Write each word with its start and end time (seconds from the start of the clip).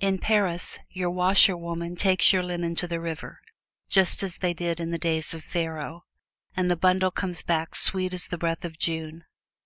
In 0.00 0.16
Paris, 0.16 0.78
your 0.88 1.10
washerwoman 1.10 1.94
takes 1.96 2.32
your 2.32 2.42
linen 2.42 2.74
to 2.76 2.86
the 2.88 3.02
river, 3.02 3.42
just 3.90 4.22
as 4.22 4.38
they 4.38 4.54
did 4.54 4.80
in 4.80 4.92
the 4.92 4.98
days 4.98 5.34
of 5.34 5.44
Pharaoh, 5.44 6.04
and 6.56 6.70
the 6.70 6.74
bundle 6.74 7.10
comes 7.10 7.42
back 7.42 7.74
sweet 7.74 8.14
as 8.14 8.28
the 8.28 8.38
breath 8.38 8.64
of 8.64 8.78
June. 8.78 9.24